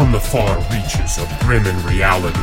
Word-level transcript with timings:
from 0.00 0.12
the 0.12 0.18
far 0.18 0.56
reaches 0.72 1.18
of 1.18 1.28
grim 1.40 1.66
and 1.66 1.84
reality, 1.84 2.40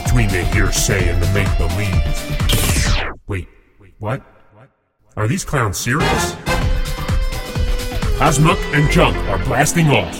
between 0.00 0.28
the 0.28 0.44
hearsay 0.54 1.08
and 1.08 1.20
the 1.20 1.26
make 1.34 1.48
believe. 1.58 3.18
Wait, 3.26 3.48
what? 3.98 4.22
Are 5.16 5.26
these 5.26 5.44
clowns 5.44 5.76
serious? 5.76 6.34
Cosmuck 8.20 8.60
and 8.72 8.88
Junk 8.92 9.16
are 9.28 9.44
blasting 9.44 9.88
off. 9.88 10.16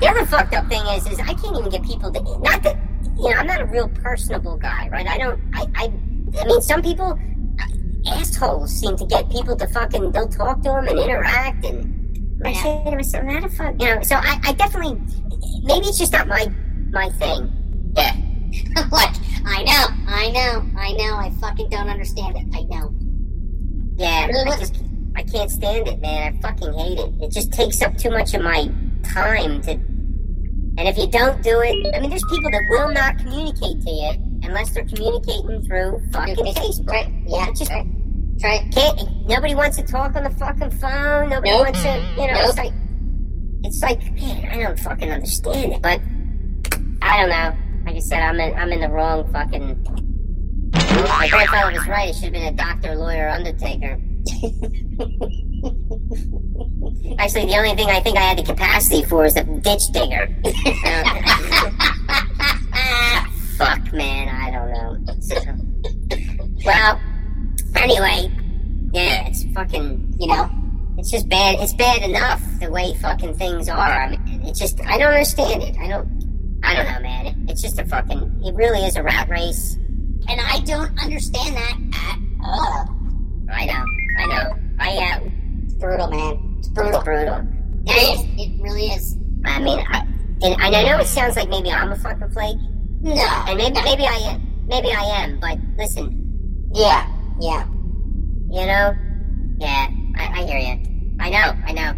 The 0.00 0.08
other 0.08 0.26
fucked 0.26 0.54
up 0.54 0.66
thing 0.68 0.84
is, 0.88 1.06
is 1.06 1.20
I 1.20 1.34
can't 1.34 1.56
even 1.56 1.70
get 1.70 1.84
people 1.84 2.10
to. 2.10 2.20
Not 2.40 2.60
that 2.64 2.76
you 3.16 3.30
know, 3.30 3.36
I'm 3.36 3.46
not 3.46 3.60
a 3.60 3.66
real 3.66 3.88
personable 3.88 4.56
guy, 4.56 4.88
right? 4.90 5.06
I 5.06 5.16
don't. 5.16 5.40
I. 5.54 5.66
I, 5.76 5.92
I 6.40 6.44
mean, 6.44 6.60
some 6.60 6.82
people 6.82 7.16
uh, 7.60 8.10
assholes 8.18 8.72
seem 8.72 8.96
to 8.96 9.06
get 9.06 9.30
people 9.30 9.54
to 9.54 9.68
fucking. 9.68 10.10
They'll 10.10 10.26
talk 10.26 10.56
to 10.62 10.70
them 10.70 10.88
and 10.88 10.98
interact 10.98 11.64
and. 11.64 12.03
I 12.44 12.52
said 12.52 12.92
it 12.92 12.96
was 12.96 13.10
so 13.10 13.20
not 13.22 13.44
a 13.44 13.48
fuck. 13.48 13.74
You 13.80 13.94
know, 13.94 14.02
so 14.02 14.16
I, 14.16 14.40
I 14.44 14.52
definitely. 14.52 15.00
Maybe 15.62 15.86
it's 15.86 15.98
just 15.98 16.12
not 16.12 16.28
my 16.28 16.46
my 16.90 17.10
thing. 17.10 17.92
Yeah. 17.96 18.14
what? 18.88 19.20
I 19.46 19.62
know, 19.62 19.86
I 20.08 20.30
know, 20.30 20.64
I 20.78 20.92
know. 20.92 21.16
I 21.16 21.30
fucking 21.40 21.68
don't 21.70 21.88
understand 21.88 22.36
it. 22.36 22.46
I 22.54 22.62
know. 22.62 22.94
Yeah, 23.96 24.26
Really? 24.26 24.50
I 24.50 24.58
just 24.58 24.82
I 25.16 25.22
can't 25.22 25.50
stand 25.50 25.86
it, 25.86 26.00
man. 26.00 26.34
I 26.34 26.40
fucking 26.40 26.72
hate 26.72 26.98
it. 26.98 27.12
It 27.22 27.30
just 27.30 27.52
takes 27.52 27.80
up 27.82 27.96
too 27.96 28.10
much 28.10 28.34
of 28.34 28.42
my 28.42 28.68
time 29.04 29.60
to. 29.62 29.72
And 30.76 30.88
if 30.88 30.98
you 30.98 31.06
don't 31.06 31.40
do 31.42 31.60
it, 31.60 31.94
I 31.94 32.00
mean, 32.00 32.10
there's 32.10 32.24
people 32.24 32.50
that 32.50 32.62
will 32.68 32.90
not 32.90 33.18
communicate 33.18 33.80
to 33.82 33.90
you 33.90 34.10
unless 34.42 34.74
they're 34.74 34.84
communicating 34.84 35.62
through 35.62 36.02
fucking 36.12 36.34
Facebook. 36.34 36.88
Right? 36.88 37.12
Yeah. 37.26 37.46
Just 37.52 37.70
right. 37.70 37.86
Right. 38.42 38.70
can't. 38.72 39.26
Nobody 39.26 39.54
wants 39.54 39.76
to 39.78 39.82
talk 39.84 40.16
on 40.16 40.24
the 40.24 40.30
fucking 40.30 40.70
phone. 40.72 41.28
Nobody 41.30 41.50
Nope. 41.50 41.64
wants 41.66 41.82
to. 41.82 41.98
You 42.18 42.26
know, 42.26 42.34
it's 42.48 42.58
like 42.58 42.72
it's 43.62 43.80
like 43.82 44.02
man, 44.12 44.44
I 44.50 44.58
don't 44.62 44.78
fucking 44.78 45.10
understand 45.10 45.72
it. 45.74 45.82
But 45.82 46.00
I 47.00 47.20
don't 47.20 47.30
know. 47.30 47.54
Like 47.86 47.96
I 47.96 48.00
said, 48.00 48.20
I'm 48.22 48.38
in 48.40 48.54
I'm 48.54 48.72
in 48.72 48.80
the 48.80 48.88
wrong 48.88 49.30
fucking. 49.32 49.82
My 50.72 51.28
grandfather 51.30 51.72
was 51.72 51.86
right. 51.88 52.08
It 52.10 52.14
should 52.14 52.24
have 52.24 52.32
been 52.32 52.52
a 52.52 52.54
doctor, 52.56 52.94
lawyer, 52.96 53.28
undertaker. 53.28 53.98
Actually, 57.18 57.46
the 57.46 57.56
only 57.56 57.74
thing 57.74 57.88
I 57.88 58.00
think 58.00 58.16
I 58.18 58.22
had 58.22 58.36
the 58.38 58.42
capacity 58.42 59.02
for 59.04 59.24
is 59.24 59.36
a 59.36 59.44
ditch 59.44 59.90
digger. 59.92 60.28
Fuck, 63.56 63.92
man, 63.92 64.28
I 64.28 64.50
don't 64.50 64.72
know. 64.72 64.98
So, 65.20 65.36
well, 66.66 67.00
anyway, 67.84 68.30
yeah, 68.92 69.26
it's 69.28 69.44
fucking, 69.52 70.14
you 70.18 70.26
know, 70.26 70.50
it's 70.98 71.10
just 71.10 71.28
bad. 71.28 71.56
It's 71.60 71.74
bad 71.74 72.02
enough 72.02 72.40
the 72.60 72.70
way 72.70 72.94
fucking 72.94 73.34
things 73.34 73.68
are. 73.68 73.78
I 73.78 74.10
mean, 74.10 74.42
it's 74.44 74.58
just, 74.58 74.80
I 74.86 74.96
don't 74.98 75.08
understand 75.12 75.62
it. 75.62 75.76
I 75.78 75.88
don't, 75.88 76.60
I 76.64 76.74
don't 76.74 76.86
know, 76.86 77.00
man. 77.00 77.26
It, 77.26 77.36
it's 77.50 77.62
just 77.62 77.78
a 77.78 77.84
fucking, 77.84 78.42
it 78.44 78.54
really 78.54 78.80
is 78.80 78.96
a 78.96 79.02
rat 79.02 79.28
race. 79.28 79.74
And 80.28 80.40
I 80.40 80.60
don't 80.60 80.98
understand 81.02 81.56
that 81.56 81.76
at 81.94 82.18
all. 82.42 82.88
I 83.52 83.66
know, 83.66 83.84
I 84.18 84.26
know. 84.26 84.56
I, 84.78 84.96
uh, 84.96 85.28
It's 85.64 85.74
brutal, 85.74 86.08
man. 86.10 86.56
It's 86.58 86.68
brutal, 86.68 87.02
brutal. 87.02 87.46
It 87.86 87.92
is. 87.92 88.24
It 88.40 88.62
really 88.62 88.86
is. 88.86 89.16
I 89.44 89.60
mean, 89.60 89.84
I, 89.90 90.00
and, 90.42 90.54
and 90.62 90.74
I 90.76 90.82
know 90.84 90.98
it 90.98 91.06
sounds 91.06 91.36
like 91.36 91.50
maybe 91.50 91.70
I'm 91.70 91.92
a 91.92 91.96
fucking 91.96 92.30
flake, 92.30 92.56
No. 93.02 93.12
and 93.46 93.58
maybe 93.58 93.78
maybe 93.84 94.04
I 94.06 94.16
am, 94.32 94.64
maybe 94.66 94.90
I 94.90 95.02
am. 95.22 95.38
But 95.38 95.58
listen, 95.76 96.70
Yeah. 96.72 97.06
Yeah. 97.40 97.66
You 98.54 98.66
know, 98.66 98.94
yeah, 99.58 99.88
I, 100.16 100.40
I 100.40 100.44
hear 100.46 100.58
you. 100.58 101.16
I 101.18 101.28
know, 101.28 101.52
I 101.66 101.72
know. 101.72 101.92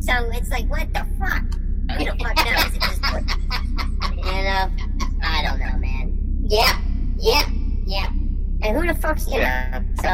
So 0.00 0.12
it's 0.32 0.50
like, 0.50 0.68
what 0.68 0.92
the 0.92 1.06
fuck? 1.18 1.42
Who 1.96 2.04
the 2.04 2.16
fuck 2.22 2.36
knows 2.36 2.72
this 2.72 2.98
point? 3.02 3.30
You 4.16 4.42
know, 4.42 4.70
I 5.24 5.42
don't 5.42 5.58
know, 5.58 5.78
man. 5.78 6.18
Yeah. 6.42 6.78
Yeah. 7.18 7.48
Yeah. 7.86 8.08
And 8.62 8.76
who 8.76 8.86
the 8.86 8.94
fuck's 8.94 9.26
you 9.26 9.38
know? 9.38 9.84
So 10.02 10.08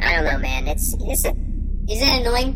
I 0.00 0.14
don't 0.14 0.24
know, 0.24 0.38
man. 0.38 0.68
It's 0.68 0.94
it's 1.00 1.24
Is 1.24 2.02
it 2.02 2.20
annoying? 2.20 2.54